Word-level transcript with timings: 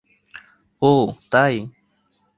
ওহ, 0.81 1.07
তাই? 1.31 1.53